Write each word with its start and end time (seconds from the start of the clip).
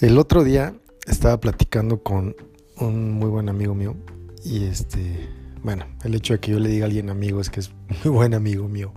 El 0.00 0.16
otro 0.16 0.44
día 0.44 0.74
estaba 1.06 1.38
platicando 1.40 2.02
con 2.02 2.34
un 2.78 3.12
muy 3.12 3.28
buen 3.28 3.50
amigo 3.50 3.74
mío 3.74 3.94
y 4.42 4.64
este, 4.64 5.28
bueno, 5.62 5.84
el 6.04 6.14
hecho 6.14 6.32
de 6.32 6.40
que 6.40 6.52
yo 6.52 6.58
le 6.58 6.70
diga 6.70 6.86
a 6.86 6.88
alguien 6.88 7.10
amigo 7.10 7.38
es 7.38 7.50
que 7.50 7.60
es 7.60 7.70
muy 8.04 8.14
buen 8.14 8.32
amigo 8.32 8.66
mío. 8.66 8.94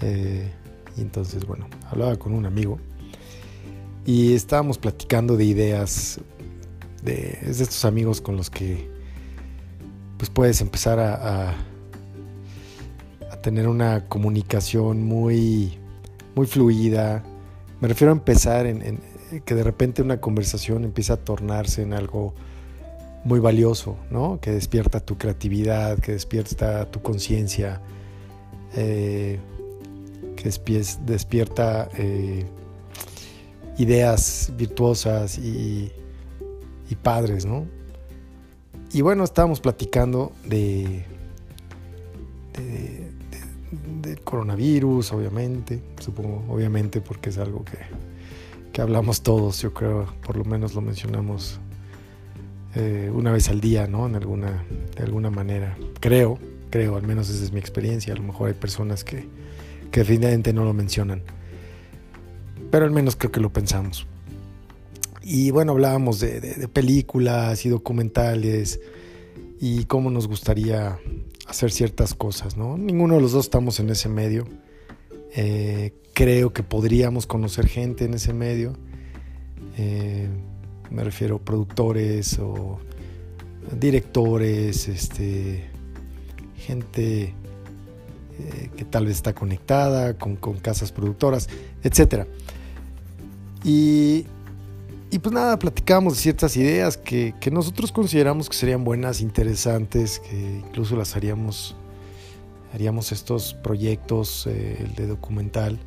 Eh, 0.00 0.52
y 0.96 1.00
entonces, 1.00 1.44
bueno, 1.44 1.66
hablaba 1.90 2.14
con 2.14 2.32
un 2.32 2.46
amigo 2.46 2.78
y 4.06 4.34
estábamos 4.34 4.78
platicando 4.78 5.36
de 5.36 5.46
ideas, 5.46 6.20
de, 7.02 7.36
es 7.42 7.58
de 7.58 7.64
estos 7.64 7.84
amigos 7.84 8.20
con 8.20 8.36
los 8.36 8.50
que 8.50 8.88
pues 10.16 10.30
puedes 10.30 10.60
empezar 10.60 11.00
a, 11.00 11.56
a 13.32 13.36
tener 13.42 13.66
una 13.66 14.08
comunicación 14.08 15.02
muy, 15.02 15.76
muy 16.36 16.46
fluida. 16.46 17.24
Me 17.80 17.88
refiero 17.88 18.12
a 18.12 18.16
empezar 18.16 18.66
en, 18.66 19.00
que 19.44 19.54
de 19.54 19.62
repente 19.62 20.02
una 20.02 20.20
conversación 20.20 20.84
empieza 20.84 21.14
a 21.14 21.16
tornarse 21.16 21.82
en 21.82 21.92
algo 21.92 22.34
muy 23.24 23.40
valioso, 23.40 23.96
¿no? 24.10 24.40
Que 24.40 24.52
despierta 24.52 25.00
tu 25.00 25.18
creatividad, 25.18 25.98
que 25.98 26.12
despierta 26.12 26.90
tu 26.90 27.02
conciencia, 27.02 27.80
eh, 28.74 29.38
que 30.36 30.50
despierta 31.04 31.88
eh, 31.98 32.44
ideas 33.76 34.52
virtuosas 34.56 35.38
y, 35.38 35.92
padres, 37.02 37.44
¿no? 37.44 37.66
Y 38.92 39.02
bueno, 39.02 39.22
estábamos 39.22 39.60
platicando 39.60 40.32
de, 40.46 41.04
de, 44.02 44.16
coronavirus, 44.24 45.12
obviamente, 45.12 45.80
supongo, 46.00 46.44
obviamente, 46.52 47.00
porque 47.00 47.28
es 47.28 47.38
algo 47.38 47.64
que, 47.64 47.76
hablamos 48.80 49.22
todos, 49.22 49.60
yo 49.62 49.72
creo, 49.74 50.06
por 50.24 50.36
lo 50.36 50.44
menos 50.44 50.74
lo 50.74 50.80
mencionamos 50.80 51.60
eh, 52.74 53.10
una 53.12 53.32
vez 53.32 53.48
al 53.48 53.60
día, 53.60 53.86
¿no? 53.86 54.06
En 54.06 54.14
alguna, 54.14 54.64
de 54.96 55.04
alguna 55.04 55.30
manera. 55.30 55.76
Creo, 56.00 56.38
creo, 56.70 56.96
al 56.96 57.02
menos 57.02 57.28
esa 57.28 57.44
es 57.44 57.52
mi 57.52 57.58
experiencia. 57.58 58.12
A 58.12 58.16
lo 58.16 58.22
mejor 58.22 58.48
hay 58.48 58.54
personas 58.54 59.04
que, 59.04 59.26
que 59.90 60.00
definitivamente 60.00 60.52
no 60.52 60.64
lo 60.64 60.72
mencionan. 60.72 61.22
Pero 62.70 62.84
al 62.84 62.90
menos 62.90 63.16
creo 63.16 63.32
que 63.32 63.40
lo 63.40 63.52
pensamos. 63.52 64.06
Y 65.22 65.50
bueno, 65.50 65.72
hablábamos 65.72 66.20
de, 66.20 66.68
películas 66.72 67.66
y 67.66 67.68
documentales 67.68 68.80
y 69.60 69.84
cómo 69.84 70.10
nos 70.10 70.26
gustaría 70.26 70.98
hacer 71.46 71.70
ciertas 71.70 72.14
cosas, 72.14 72.56
¿no? 72.56 72.78
Ninguno 72.78 73.16
de 73.16 73.20
los 73.20 73.32
dos 73.32 73.46
estamos 73.46 73.80
en 73.80 73.90
ese 73.90 74.08
medio. 74.08 74.46
Eh, 75.34 75.92
creo 76.14 76.52
que 76.52 76.62
podríamos 76.62 77.26
conocer 77.26 77.68
gente 77.68 78.04
en 78.04 78.14
ese 78.14 78.32
medio. 78.32 78.74
Eh, 79.76 80.28
me 80.90 81.04
refiero 81.04 81.36
a 81.36 81.38
productores 81.38 82.38
o 82.38 82.78
directores, 83.78 84.88
este, 84.88 85.64
gente 86.56 87.34
eh, 88.38 88.70
que 88.76 88.84
tal 88.84 89.06
vez 89.06 89.16
está 89.16 89.34
conectada 89.34 90.16
con, 90.16 90.36
casas 90.36 90.92
productoras, 90.92 91.48
etc. 91.82 92.26
Y, 93.64 94.26
y, 95.10 95.18
pues 95.18 95.32
nada, 95.32 95.58
platicamos 95.58 96.14
de 96.14 96.20
ciertas 96.20 96.56
ideas 96.56 96.96
que, 96.96 97.34
nosotros 97.50 97.90
consideramos 97.90 98.48
que 98.48 98.56
serían 98.56 98.84
buenas, 98.84 99.20
interesantes, 99.20 100.20
que 100.20 100.62
incluso 100.68 100.96
las 100.96 101.16
haríamos, 101.16 101.74
haríamos 102.72 103.12
estos 103.12 103.54
proyectos, 103.54 104.46
eh, 104.46 104.78
el 104.80 104.94
de 104.94 105.06
documental, 105.06 105.78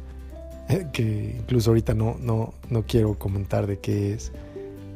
que 0.94 1.36
incluso 1.38 1.72
ahorita 1.72 1.94
no, 1.94 2.18
no, 2.20 2.54
no 2.70 2.86
quiero 2.86 3.18
comentar 3.18 3.68
de 3.68 3.80
qué 3.80 4.14
es, 4.14 4.32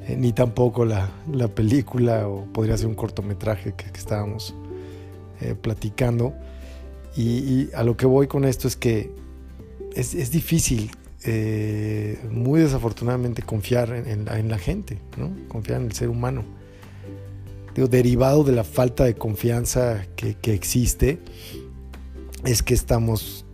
eh, 0.07 0.15
ni 0.15 0.33
tampoco 0.33 0.85
la, 0.85 1.09
película, 1.55 2.27
o 2.27 2.45
podría 2.45 2.77
ser 2.77 2.87
un 2.87 2.95
cortometraje 2.95 3.73
que, 3.73 3.85
estábamos 3.97 4.53
eh, 5.41 5.55
platicando. 5.59 6.33
Y, 7.17 7.69
a 7.73 7.83
lo 7.83 7.97
que 7.97 8.05
voy 8.05 8.27
con 8.27 8.45
esto 8.45 8.67
es 8.67 8.75
que 8.75 9.11
es, 9.95 10.31
difícil, 10.31 10.91
eh, 11.23 12.19
muy 12.29 12.59
desafortunadamente, 12.59 13.41
confiar 13.41 13.95
en, 13.95 14.49
la 14.49 14.57
gente, 14.57 14.99
¿no? 15.17 15.31
confiar 15.47 15.79
en 15.81 15.87
el 15.87 15.93
ser 15.93 16.09
humano. 16.09 16.43
Digo, 17.73 17.87
derivado 17.87 18.43
de 18.43 18.51
la 18.51 18.63
falta 18.63 19.05
de 19.05 19.15
confianza 19.15 20.05
que, 20.15 20.35
que 20.35 20.53
existe, 20.53 21.19
es 22.45 22.63
que 22.63 22.73
estamos 22.73 23.45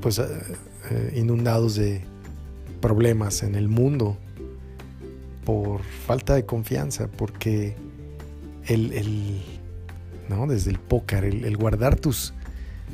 pues 0.00 0.18
eh, 0.18 1.12
inundados 1.16 1.76
de 1.76 2.02
problemas 2.80 3.42
en 3.42 3.54
el 3.54 3.68
mundo 3.68 4.16
por 5.44 5.82
falta 5.82 6.34
de 6.34 6.44
confianza, 6.46 7.08
porque 7.08 7.76
el, 8.66 9.42
¿no? 10.28 10.46
desde 10.46 10.70
el 10.70 10.78
póker, 10.78 11.24
el, 11.24 11.56
guardar 11.56 11.96
tus, 11.96 12.32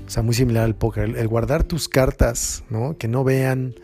o 0.06 0.10
sea, 0.10 0.22
muy 0.22 0.34
similar 0.34 0.64
al 0.64 0.74
póker, 0.74 1.16
el, 1.16 1.28
guardar 1.28 1.64
tus 1.64 1.88
cartas, 1.88 2.64
¿no? 2.70 2.96
que 2.96 3.08
no 3.08 3.24
vean 3.24 3.74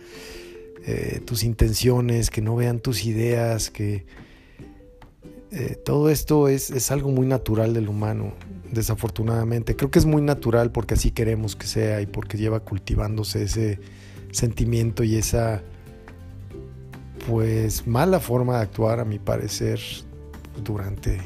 eh, 0.84 1.20
tus 1.24 1.44
intenciones, 1.44 2.30
que 2.30 2.40
no 2.40 2.56
vean 2.56 2.80
tus 2.80 3.04
ideas, 3.04 3.70
que 3.70 4.04
eh, 5.52 5.76
todo 5.84 6.08
esto 6.08 6.48
es, 6.48 6.70
es, 6.70 6.90
algo 6.90 7.10
muy 7.10 7.26
natural 7.26 7.74
del 7.74 7.88
humano, 7.88 8.32
desafortunadamente. 8.70 9.76
Creo 9.76 9.90
que 9.90 9.98
es 9.98 10.06
muy 10.06 10.22
natural 10.22 10.72
porque 10.72 10.94
así 10.94 11.10
queremos 11.10 11.56
que 11.56 11.66
sea 11.66 12.00
y 12.00 12.06
porque 12.06 12.38
lleva 12.38 12.60
cultivándose 12.60 13.42
ese 13.42 13.78
sentimiento 14.30 15.04
y 15.04 15.16
esa 15.16 15.62
pues 17.28 17.86
mala 17.86 18.18
forma 18.18 18.56
de 18.56 18.62
actuar 18.62 18.98
a 18.98 19.04
mi 19.04 19.18
parecer 19.18 19.78
durante 20.64 21.18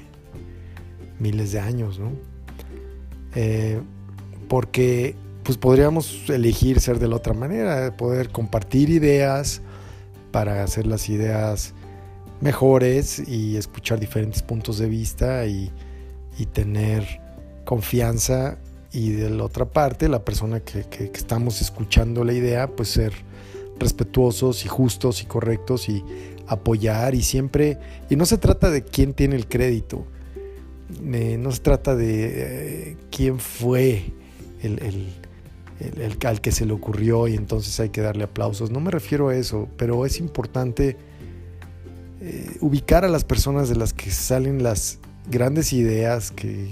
miles 1.20 1.53
de 1.53 1.60
años, 1.60 1.98
¿no? 1.98 2.12
Eh, 3.37 3.81
porque 4.48 5.14
pues 5.44 5.56
podríamos 5.56 6.28
elegir 6.28 6.81
ser 6.81 6.98
de 6.98 7.06
la 7.06 7.14
otra 7.16 7.32
manera, 7.32 7.97
poder 7.97 8.31
compartir 8.31 8.91
ideas 8.91 9.62
para 10.32 10.64
hacer 10.64 10.87
las 10.87 11.08
ideas 11.08 11.75
mejores 12.41 13.22
y 13.26 13.56
escuchar 13.56 13.98
diferentes 13.98 14.42
puntos 14.42 14.78
de 14.78 14.88
vista 14.88 15.47
y, 15.47 15.70
y 16.38 16.47
tener 16.47 17.20
confianza 17.64 18.58
y 18.92 19.10
de 19.10 19.28
la 19.28 19.44
otra 19.44 19.66
parte, 19.66 20.08
la 20.08 20.24
persona 20.24 20.60
que, 20.60 20.86
estamos 21.14 21.60
escuchando 21.60 22.25
la 22.25 22.32
idea, 22.32 22.69
pues 22.69 22.88
ser 22.88 23.12
respetuosos 23.78 24.64
y 24.64 24.69
justos 24.69 25.22
y 25.22 25.26
correctos 25.26 25.91
y 25.91 26.02
apoyar 26.46 27.14
y 27.14 27.22
siempre, 27.22 27.78
y 28.08 28.16
no 28.16 28.25
se 28.25 28.38
trata 28.38 28.70
de 28.70 28.82
quién 28.82 29.12
tiene 29.12 29.36
el 29.36 29.48
crédito, 29.48 30.06
eh, 31.12 31.36
no 31.38 31.52
se 31.52 31.60
trata 31.60 31.94
de 31.94 32.92
eh, 32.92 32.96
quién 33.10 33.38
fue 33.38 34.14
el, 34.62 34.78
el, 34.78 36.16
al 36.25 36.41
que 36.41 36.52
se 36.52 36.64
le 36.64 36.72
ocurrió 36.72 37.28
y 37.28 37.34
entonces 37.34 37.78
hay 37.80 37.91
que 37.91 38.00
darle 38.00 38.25
aplausos, 38.25 38.70
no 38.70 38.80
me 38.80 38.91
refiero 38.91 39.28
a 39.28 39.36
eso, 39.36 39.69
pero 39.76 40.06
es 40.06 40.20
importante 40.20 40.96
eh, 42.21 42.56
ubicar 42.60 43.04
a 43.04 43.09
las 43.09 43.25
personas 43.25 43.69
de 43.69 43.77
las 43.77 43.93
que 43.93 44.10
salen 44.10 44.62
las 44.62 44.99
grandes 45.28 45.72
ideas 45.72 46.31
que 46.31 46.71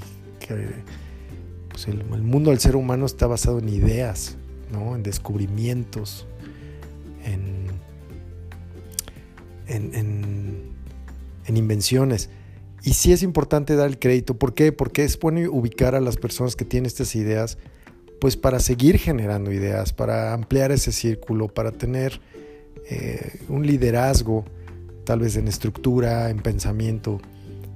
pues 1.74 1.88
el, 1.88 2.04
mundo 2.22 2.50
del 2.50 2.60
ser 2.60 2.76
humano 2.76 3.04
está 3.04 3.26
basado 3.26 3.58
en 3.58 3.68
ideas, 3.68 4.36
¿no? 4.72 4.94
en 4.94 5.02
descubrimientos, 5.02 6.26
en, 7.24 7.66
en, 9.66 11.56
invenciones. 11.56 12.30
Y 12.82 12.92
sí 12.92 13.12
es 13.12 13.22
importante 13.22 13.74
dar 13.76 13.88
el 13.88 13.98
crédito. 13.98 14.38
¿Por 14.38 14.54
qué? 14.54 14.70
Porque 14.70 15.04
es 15.04 15.18
bueno 15.18 15.50
ubicar 15.50 15.94
a 15.94 16.00
las 16.00 16.16
personas 16.16 16.54
que 16.54 16.64
tienen 16.64 16.86
estas 16.86 17.16
ideas, 17.16 17.58
pues 18.20 18.36
para 18.36 18.60
seguir 18.60 18.98
generando 18.98 19.50
ideas, 19.50 19.92
para 19.92 20.32
ampliar 20.32 20.70
ese 20.70 20.92
círculo, 20.92 21.48
para 21.48 21.72
tener 21.72 22.20
eh, 22.88 23.40
un 23.48 23.66
liderazgo, 23.66 24.44
tal 25.04 25.20
vez 25.20 25.36
en 25.36 25.48
estructura, 25.48 26.30
en 26.30 26.38
pensamiento, 26.38 27.20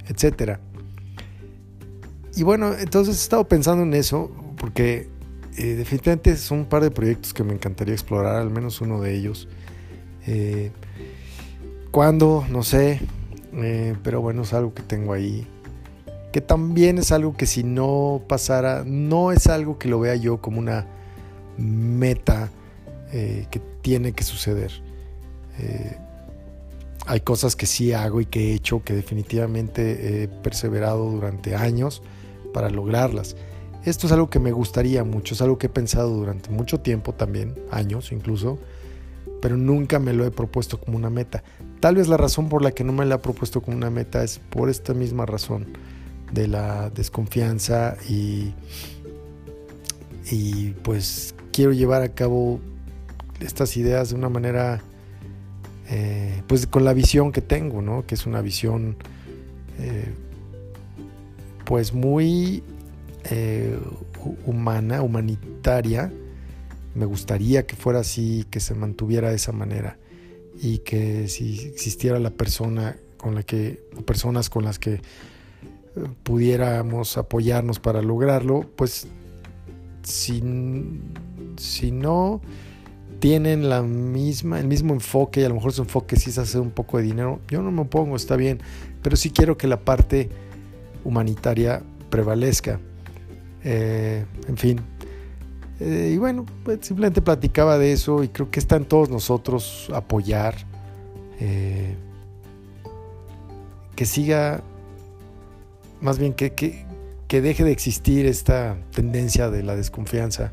etcétera. 0.08 0.60
Y 2.36 2.42
bueno, 2.42 2.72
entonces 2.74 3.16
he 3.16 3.20
estado 3.20 3.48
pensando 3.48 3.82
en 3.82 3.94
eso 3.94 4.30
porque 4.58 5.08
eh, 5.56 5.74
definitivamente 5.74 6.36
son 6.36 6.60
un 6.60 6.66
par 6.66 6.82
de 6.82 6.90
proyectos 6.92 7.34
que 7.34 7.42
me 7.42 7.52
encantaría 7.52 7.92
explorar, 7.92 8.36
al 8.36 8.50
menos 8.50 8.80
uno 8.80 9.00
de 9.00 9.14
ellos. 9.16 9.48
Eh, 10.26 10.70
¿Cuándo? 11.90 12.44
No 12.48 12.62
sé, 12.62 13.00
eh, 13.54 13.96
pero 14.04 14.20
bueno, 14.20 14.42
es 14.42 14.52
algo 14.52 14.72
que 14.72 14.82
tengo 14.82 15.12
ahí. 15.12 15.46
Que 16.32 16.40
también 16.40 16.98
es 16.98 17.10
algo 17.10 17.36
que 17.36 17.46
si 17.46 17.64
no 17.64 18.22
pasara, 18.28 18.84
no 18.86 19.32
es 19.32 19.48
algo 19.48 19.78
que 19.78 19.88
lo 19.88 19.98
vea 19.98 20.14
yo 20.14 20.40
como 20.40 20.60
una 20.60 20.86
meta 21.56 22.50
que 23.10 23.62
tiene 23.80 24.12
que 24.12 24.22
suceder. 24.22 24.70
Hay 27.08 27.20
cosas 27.20 27.56
que 27.56 27.64
sí 27.64 27.94
hago 27.94 28.20
y 28.20 28.26
que 28.26 28.50
he 28.50 28.54
hecho 28.54 28.84
que 28.84 28.92
definitivamente 28.92 30.22
he 30.22 30.28
perseverado 30.28 31.10
durante 31.10 31.56
años 31.56 32.02
para 32.52 32.68
lograrlas. 32.68 33.34
Esto 33.84 34.06
es 34.06 34.12
algo 34.12 34.28
que 34.28 34.38
me 34.38 34.52
gustaría 34.52 35.04
mucho, 35.04 35.32
es 35.32 35.40
algo 35.40 35.56
que 35.56 35.68
he 35.68 35.70
pensado 35.70 36.10
durante 36.10 36.50
mucho 36.50 36.80
tiempo 36.80 37.14
también, 37.14 37.54
años 37.70 38.12
incluso, 38.12 38.58
pero 39.40 39.56
nunca 39.56 39.98
me 39.98 40.12
lo 40.12 40.26
he 40.26 40.30
propuesto 40.30 40.78
como 40.78 40.98
una 40.98 41.08
meta. 41.08 41.42
tal 41.80 41.94
vez 41.96 42.08
la 42.08 42.18
razón 42.18 42.50
por 42.50 42.60
la 42.60 42.72
que 42.72 42.84
no 42.84 42.92
me 42.92 43.06
la 43.06 43.14
he 43.14 43.18
propuesto 43.18 43.62
como 43.62 43.78
una 43.78 43.88
meta 43.88 44.22
es 44.22 44.38
por 44.38 44.68
esta 44.68 44.92
misma 44.92 45.24
razón 45.24 45.66
de 46.30 46.46
la 46.46 46.90
desconfianza 46.90 47.96
y, 48.06 48.52
y 50.30 50.72
pues 50.82 51.34
quiero 51.52 51.72
llevar 51.72 52.02
a 52.02 52.10
cabo 52.10 52.60
estas 53.40 53.78
ideas 53.78 54.10
de 54.10 54.16
una 54.16 54.28
manera 54.28 54.82
eh, 55.90 56.42
pues 56.46 56.66
con 56.66 56.84
la 56.84 56.92
visión 56.92 57.32
que 57.32 57.40
tengo, 57.40 57.80
¿no? 57.80 58.06
Que 58.06 58.14
es 58.14 58.26
una 58.26 58.42
visión 58.42 58.96
eh, 59.78 60.12
pues 61.64 61.92
muy 61.92 62.62
eh, 63.30 63.78
humana, 64.44 65.02
humanitaria. 65.02 66.12
Me 66.94 67.06
gustaría 67.06 67.66
que 67.66 67.76
fuera 67.76 68.00
así, 68.00 68.44
que 68.50 68.60
se 68.60 68.74
mantuviera 68.74 69.30
de 69.30 69.36
esa 69.36 69.52
manera 69.52 69.98
y 70.60 70.78
que 70.78 71.28
si 71.28 71.60
existiera 71.60 72.18
la 72.18 72.30
persona 72.30 72.96
con 73.16 73.34
la 73.34 73.42
que, 73.42 73.82
o 73.96 74.02
personas 74.02 74.50
con 74.50 74.64
las 74.64 74.78
que 74.78 75.00
pudiéramos 76.22 77.16
apoyarnos 77.16 77.80
para 77.80 78.02
lograrlo, 78.02 78.68
pues 78.76 79.06
si, 80.02 80.42
si 81.56 81.90
no 81.92 82.40
tienen 83.18 83.68
la 83.68 83.82
misma, 83.82 84.60
el 84.60 84.66
mismo 84.66 84.94
enfoque 84.94 85.40
y 85.40 85.44
a 85.44 85.48
lo 85.48 85.56
mejor 85.56 85.72
su 85.72 85.82
enfoque 85.82 86.16
sí 86.16 86.30
es 86.30 86.38
hacer 86.38 86.60
un 86.60 86.70
poco 86.70 86.98
de 86.98 87.04
dinero. 87.04 87.40
Yo 87.48 87.62
no 87.62 87.70
me 87.70 87.82
opongo, 87.82 88.16
está 88.16 88.36
bien, 88.36 88.60
pero 89.02 89.16
sí 89.16 89.30
quiero 89.30 89.56
que 89.56 89.66
la 89.66 89.80
parte 89.80 90.28
humanitaria 91.04 91.82
prevalezca. 92.10 92.80
Eh, 93.64 94.24
en 94.46 94.56
fin. 94.56 94.80
Eh, 95.80 96.12
y 96.14 96.18
bueno, 96.18 96.46
pues 96.64 96.80
simplemente 96.82 97.22
platicaba 97.22 97.78
de 97.78 97.92
eso 97.92 98.22
y 98.22 98.28
creo 98.28 98.50
que 98.50 98.60
está 98.60 98.76
en 98.76 98.84
todos 98.84 99.10
nosotros 99.10 99.90
apoyar. 99.94 100.54
Eh, 101.40 101.96
que 103.94 104.06
siga, 104.06 104.62
más 106.00 106.18
bien 106.18 106.32
que, 106.34 106.52
que 106.52 107.40
deje 107.40 107.64
de 107.64 107.72
existir 107.72 108.26
esta 108.26 108.76
tendencia 108.92 109.50
de 109.50 109.64
la 109.64 109.74
desconfianza 109.74 110.52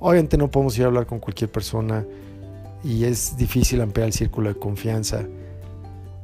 Obviamente 0.00 0.38
no 0.38 0.50
podemos 0.50 0.76
ir 0.78 0.84
a 0.84 0.86
hablar 0.86 1.06
con 1.06 1.20
cualquier 1.20 1.50
persona 1.50 2.04
y 2.82 3.04
es 3.04 3.36
difícil 3.36 3.82
ampliar 3.82 4.06
el 4.06 4.14
círculo 4.14 4.48
de 4.48 4.58
confianza, 4.58 5.26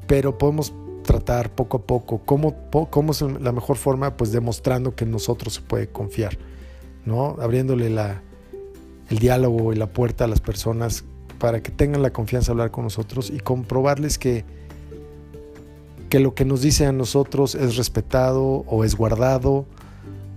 pero 0.06 0.38
podemos 0.38 0.72
tratar 1.04 1.50
poco 1.54 1.76
a 1.76 1.82
poco 1.82 2.22
cómo, 2.24 2.54
cómo 2.90 3.12
es 3.12 3.20
la 3.20 3.52
mejor 3.52 3.76
forma, 3.76 4.16
pues 4.16 4.32
demostrando 4.32 4.94
que 4.94 5.04
en 5.04 5.10
nosotros 5.10 5.54
se 5.54 5.60
puede 5.60 5.88
confiar, 5.88 6.38
¿no? 7.04 7.36
Abriéndole 7.38 7.90
la, 7.90 8.22
el 9.10 9.18
diálogo 9.18 9.72
y 9.72 9.76
la 9.76 9.86
puerta 9.86 10.24
a 10.24 10.26
las 10.26 10.40
personas 10.40 11.04
para 11.38 11.62
que 11.62 11.70
tengan 11.70 12.02
la 12.02 12.12
confianza 12.12 12.46
de 12.46 12.52
hablar 12.52 12.70
con 12.70 12.84
nosotros 12.84 13.30
y 13.30 13.40
comprobarles 13.40 14.18
que, 14.18 14.44
que 16.08 16.18
lo 16.18 16.34
que 16.34 16.46
nos 16.46 16.62
dicen 16.62 16.88
a 16.88 16.92
nosotros 16.92 17.54
es 17.54 17.76
respetado 17.76 18.64
o 18.66 18.84
es 18.84 18.96
guardado 18.96 19.66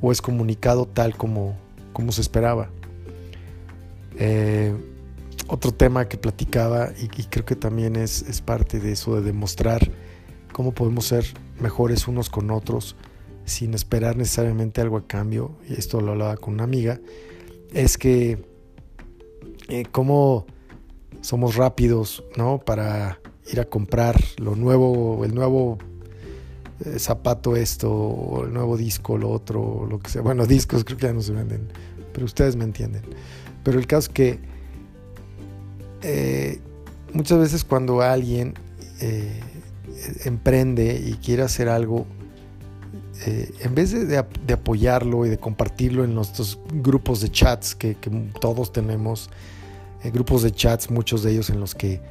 o 0.01 0.11
es 0.11 0.21
comunicado 0.21 0.85
tal 0.85 1.15
como, 1.15 1.55
como 1.93 2.11
se 2.11 2.19
esperaba. 2.19 2.69
Eh, 4.19 4.75
otro 5.47 5.71
tema 5.71 6.07
que 6.07 6.17
platicaba 6.17 6.91
y, 7.01 7.07
creo 7.07 7.45
que 7.45 7.55
también 7.55 7.95
es, 7.95 8.41
parte 8.41 8.79
de 8.79 8.91
eso, 8.91 9.15
de 9.15 9.21
demostrar 9.21 9.91
cómo 10.53 10.73
podemos 10.73 11.05
ser 11.05 11.25
mejores 11.59 12.07
unos 12.07 12.29
con 12.29 12.51
otros 12.51 12.95
sin 13.45 13.73
esperar 13.73 14.15
necesariamente 14.15 14.81
algo 14.81 14.97
a 14.97 15.07
cambio, 15.07 15.57
y 15.67 15.73
esto 15.73 16.01
lo 16.01 16.11
hablaba 16.11 16.37
con 16.37 16.53
una 16.53 16.65
amiga, 16.65 16.99
es 17.73 17.97
que 17.97 18.45
eh, 19.69 19.85
cómo 19.91 20.45
somos 21.21 21.55
rápidos, 21.55 22.23
¿no? 22.37 22.59
Para 22.59 23.19
ir 23.51 23.59
a 23.59 23.65
comprar 23.65 24.21
lo 24.37 24.55
nuevo, 24.55 25.25
el 25.25 25.33
nuevo 25.33 25.79
eh, 26.85 26.99
zapato 26.99 27.55
esto, 27.55 27.91
o 27.91 28.45
el 28.45 28.53
nuevo 28.53 28.77
disco, 28.77 29.17
lo 29.17 29.29
otro, 29.29 29.87
lo 29.89 29.97
que 29.99 30.11
sea. 30.11 30.21
Bueno, 30.21 30.45
discos 30.45 30.83
creo 30.83 30.97
que 30.97 31.07
ya 31.07 31.13
no 31.13 31.21
se 31.21 31.33
venden, 31.33 31.69
ustedes 32.23 32.55
me 32.55 32.63
entienden. 32.63 33.03
Pero 33.63 33.79
el 33.79 33.87
caso 33.87 34.09
es 34.09 34.13
que 34.13 34.39
eh, 36.01 36.59
muchas 37.13 37.39
veces 37.39 37.63
cuando 37.63 38.01
alguien 38.01 38.53
eh, 39.01 39.39
emprende 40.25 41.01
y 41.05 41.13
quiere 41.15 41.43
hacer 41.43 41.69
algo, 41.69 42.05
eh, 43.25 43.51
en 43.61 43.75
vez 43.75 43.91
de, 43.91 44.17
apoyarlo 44.17 45.25
y 45.25 45.29
de 45.29 45.37
compartirlo 45.37 46.05
en 46.05 46.15
nuestros 46.15 46.57
grupos 46.71 47.21
de 47.21 47.29
chats 47.29 47.75
que 47.75 47.95
todos 48.39 48.71
tenemos, 48.71 49.29
grupos 50.13 50.43
de 50.43 50.51
chats, 50.51 50.89
muchos 50.89 51.23
de 51.23 51.31
ellos 51.31 51.49
en 51.49 51.59
los 51.59 51.75
que 51.75 52.01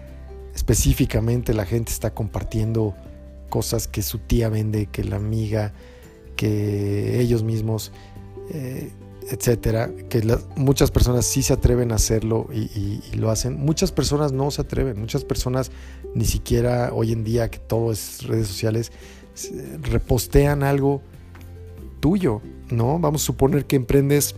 específicamente 0.54 1.54
la 1.54 1.64
gente 1.64 1.92
está 1.92 2.12
compartiendo 2.12 2.94
cosas 3.48 3.88
que 3.88 4.02
su 4.02 4.18
tía 4.18 4.50
vende, 4.50 4.86
que 4.86 5.02
la 5.02 5.16
amiga, 5.16 5.72
que 6.36 7.20
ellos 7.20 7.42
mismos 7.42 7.90
etcétera, 9.30 9.90
que 10.08 10.22
muchas 10.56 10.90
personas 10.90 11.26
sí 11.26 11.42
se 11.42 11.52
atreven 11.52 11.92
a 11.92 11.96
hacerlo 11.96 12.48
y, 12.52 13.00
lo 13.16 13.30
hacen. 13.30 13.54
Muchas 13.58 13.92
personas 13.92 14.32
no 14.32 14.50
se 14.50 14.62
atreven, 14.62 14.98
muchas 14.98 15.24
personas 15.24 15.70
ni 16.14 16.24
siquiera 16.24 16.90
hoy 16.92 17.12
en 17.12 17.24
día 17.24 17.50
que 17.50 17.58
todo 17.58 17.92
es 17.92 18.26
redes 18.26 18.46
sociales 18.48 18.92
repostean 19.82 20.62
algo 20.62 21.02
tuyo, 22.00 22.40
¿no? 22.70 22.98
Vamos 22.98 23.22
a 23.22 23.26
suponer 23.26 23.66
que 23.66 23.76
emprendes 23.76 24.34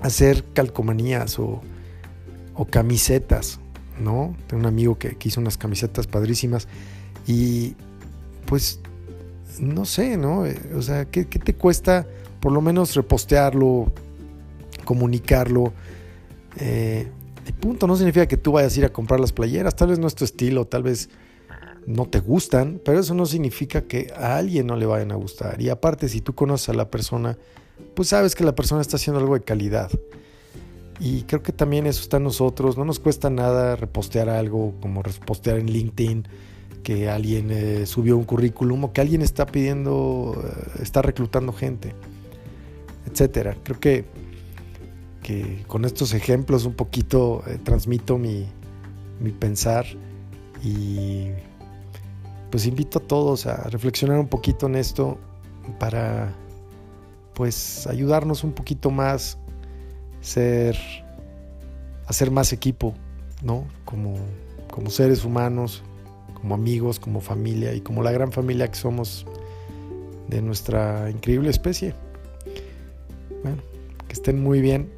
hacer 0.00 0.44
calcomanías 0.52 1.38
o, 1.38 1.62
camisetas, 2.70 3.60
¿no? 4.00 4.36
Tengo 4.46 4.60
un 4.60 4.66
amigo 4.66 4.98
que, 4.98 5.16
hizo 5.24 5.40
unas 5.40 5.56
camisetas 5.56 6.06
padrísimas 6.06 6.68
y 7.26 7.74
pues 8.46 8.80
no 9.58 9.84
sé, 9.84 10.16
¿no? 10.16 10.44
O 10.76 10.82
sea, 10.82 11.04
¿qué, 11.06 11.26
qué 11.26 11.38
te 11.38 11.54
cuesta? 11.54 12.06
Por 12.42 12.50
lo 12.50 12.60
menos 12.60 12.96
repostearlo, 12.96 13.92
comunicarlo. 14.84 15.72
Eh, 16.58 17.08
punto, 17.60 17.86
no 17.86 17.94
significa 17.96 18.26
que 18.26 18.36
tú 18.36 18.50
vayas 18.50 18.74
a 18.74 18.80
ir 18.80 18.84
a 18.84 18.92
comprar 18.92 19.20
las 19.20 19.32
playeras, 19.32 19.76
tal 19.76 19.90
vez 19.90 20.00
no 20.00 20.08
es 20.08 20.16
tu 20.16 20.24
estilo, 20.24 20.66
tal 20.66 20.82
vez 20.82 21.08
no 21.86 22.06
te 22.06 22.18
gustan, 22.18 22.80
pero 22.84 22.98
eso 22.98 23.14
no 23.14 23.26
significa 23.26 23.82
que 23.82 24.12
a 24.16 24.36
alguien 24.36 24.66
no 24.66 24.76
le 24.76 24.86
vayan 24.86 25.12
a 25.12 25.14
gustar. 25.14 25.62
Y 25.62 25.68
aparte, 25.68 26.08
si 26.08 26.20
tú 26.20 26.34
conoces 26.34 26.68
a 26.70 26.74
la 26.74 26.90
persona, 26.90 27.38
pues 27.94 28.08
sabes 28.08 28.34
que 28.34 28.42
la 28.42 28.56
persona 28.56 28.80
está 28.80 28.96
haciendo 28.96 29.20
algo 29.20 29.34
de 29.34 29.42
calidad. 29.42 29.92
Y 30.98 31.22
creo 31.22 31.44
que 31.44 31.52
también 31.52 31.86
eso 31.86 32.02
está 32.02 32.16
en 32.16 32.24
nosotros, 32.24 32.76
no 32.76 32.84
nos 32.84 32.98
cuesta 32.98 33.30
nada 33.30 33.76
repostear 33.76 34.28
algo, 34.28 34.74
como 34.80 35.04
repostear 35.04 35.58
en 35.60 35.66
LinkedIn, 35.66 36.26
que 36.82 37.08
alguien 37.08 37.52
eh, 37.52 37.86
subió 37.86 38.16
un 38.16 38.24
currículum 38.24 38.82
o 38.82 38.92
que 38.92 39.00
alguien 39.00 39.22
está 39.22 39.46
pidiendo, 39.46 40.34
eh, 40.44 40.82
está 40.82 41.02
reclutando 41.02 41.52
gente 41.52 41.94
etcétera. 43.06 43.56
Creo 43.62 43.80
que, 43.80 44.04
que 45.22 45.64
con 45.66 45.84
estos 45.84 46.14
ejemplos 46.14 46.64
un 46.64 46.74
poquito 46.74 47.42
eh, 47.46 47.58
transmito 47.62 48.18
mi, 48.18 48.46
pensar 49.38 49.86
y 50.64 51.28
pues 52.50 52.66
invito 52.66 52.98
a 52.98 53.02
todos 53.02 53.46
a 53.46 53.68
reflexionar 53.70 54.18
un 54.18 54.26
poquito 54.26 54.66
en 54.66 54.74
esto 54.74 55.16
para 55.78 56.34
pues 57.34 57.86
ayudarnos 57.86 58.42
un 58.42 58.52
poquito 58.52 58.90
más 58.90 59.38
ser 60.20 60.76
hacer 62.06 62.30
más 62.30 62.52
equipo, 62.52 62.94
¿no? 63.42 63.64
Como, 63.84 64.16
como 64.70 64.90
seres 64.90 65.24
humanos, 65.24 65.82
como 66.34 66.54
amigos, 66.54 66.98
como 66.98 67.20
familia 67.20 67.74
y 67.74 67.80
como 67.80 68.02
la 68.02 68.10
gran 68.10 68.32
familia 68.32 68.68
que 68.68 68.74
somos 68.76 69.24
de 70.28 70.42
nuestra 70.42 71.10
increíble 71.10 71.50
especie. 71.50 71.94
Que 74.12 74.16
estén 74.16 74.42
muy 74.42 74.60
bien. 74.60 74.90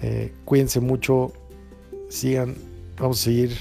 Eh, 0.00 0.32
cuídense 0.46 0.80
mucho. 0.80 1.34
Sigan, 2.08 2.54
vamos 2.98 3.20
a 3.20 3.24
seguir 3.24 3.54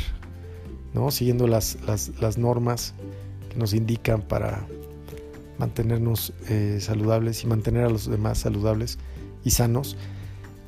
¿no? 0.94 1.12
siguiendo 1.12 1.46
las, 1.46 1.78
las, 2.22 2.38
normas 2.38 2.94
que 3.50 3.58
nos 3.58 3.74
indican 3.74 4.22
para 4.22 4.66
mantenernos 5.58 6.32
eh, 6.48 6.78
saludables 6.80 7.44
y 7.44 7.48
mantener 7.48 7.84
a 7.84 7.90
los 7.90 8.10
demás 8.10 8.38
saludables 8.38 8.98
y 9.44 9.52
sanos. 9.52 9.98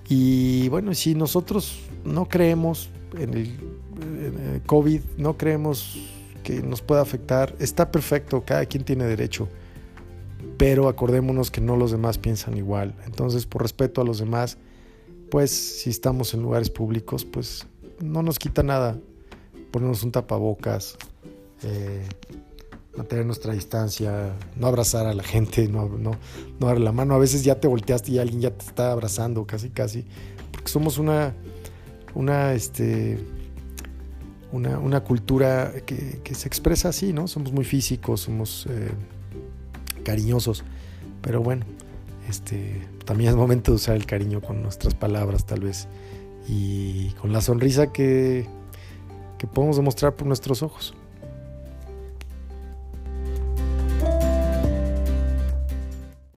Y 0.09 0.67
bueno, 0.67 0.93
si 0.95 1.15
nosotros 1.15 1.79
no 2.03 2.27
creemos 2.27 2.89
en 3.17 3.33
el, 3.35 3.45
en 4.01 4.53
el, 4.55 4.61
COVID, 4.63 4.99
no 5.17 5.37
creemos 5.37 5.97
que 6.43 6.61
nos 6.61 6.81
pueda 6.81 6.99
afectar, 6.99 7.55
está 7.59 7.89
perfecto, 7.89 8.43
cada 8.45 8.65
quien 8.65 8.83
tiene 8.83 9.05
derecho 9.05 9.47
pero 10.59 10.89
acordémonos 10.89 11.51
que 11.51 11.61
no 11.61 11.77
los 11.77 11.89
demás 11.89 12.17
piensan 12.17 12.57
igual. 12.57 12.93
Entonces, 13.05 13.45
por 13.45 13.61
respeto 13.61 14.01
a 14.01 14.03
los 14.03 14.19
demás, 14.19 14.57
pues 15.31 15.51
si 15.51 15.89
estamos 15.89 16.33
en 16.33 16.41
lugares 16.41 16.69
públicos, 16.69 17.23
pues 17.23 17.65
no 18.01 18.23
nos 18.23 18.39
quita 18.39 18.61
nada 18.61 18.99
ponernos 19.71 20.03
un 20.03 20.11
tapabocas, 20.11 20.97
eh, 21.63 22.05
mantener 22.97 23.25
nuestra 23.25 23.53
distancia, 23.53 24.35
no 24.57 24.67
abrazar 24.67 25.07
a 25.07 25.13
la 25.13 25.23
gente, 25.23 25.65
no, 25.69 25.87
no, 25.87 26.11
darle 26.59 26.83
la 26.83 26.91
mano. 26.91 27.15
A 27.15 27.19
veces 27.19 27.45
ya 27.45 27.57
te 27.57 27.69
volteaste 27.69 28.11
y 28.11 28.19
alguien 28.19 28.41
ya 28.41 28.51
te 28.51 28.65
está 28.65 28.91
abrazando, 28.91 29.47
casi, 29.47 29.69
casi, 29.69 30.03
porque 30.51 30.69
somos 30.69 30.97
una, 30.97 31.35
una, 32.15 32.51
este, 32.51 33.17
una, 34.51 34.99
cultura 35.05 35.71
que, 35.85 36.35
se 36.35 36.49
expresa 36.49 36.89
así, 36.89 37.13
¿no? 37.13 37.29
Somos 37.29 37.53
muy 37.53 37.63
físicos, 37.63 38.19
somos 38.19 38.67
eh, 38.69 38.89
cariñosos, 40.09 40.63
pero 41.21 41.43
bueno, 41.43 41.65
este, 42.27 42.87
también 43.05 43.29
es 43.29 43.35
momento 43.35 43.71
de 43.71 43.75
usar 43.75 43.95
el 43.95 44.07
cariño 44.07 44.41
con 44.41 44.63
nuestras 44.63 44.95
palabras 44.95 45.45
tal 45.45 45.59
vez 45.59 45.87
y 46.47 47.09
con 47.21 47.31
la 47.31 47.41
sonrisa 47.41 47.93
que, 47.93 48.47
que 49.37 49.45
podemos 49.45 49.77
demostrar 49.77 50.15
por 50.15 50.25
nuestros 50.25 50.63
ojos. 50.63 50.95